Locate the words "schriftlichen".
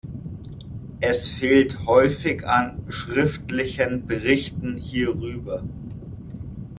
2.89-4.07